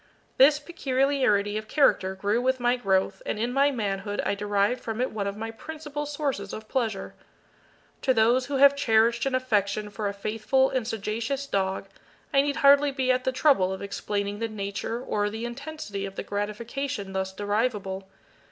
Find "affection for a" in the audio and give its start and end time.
9.35-10.13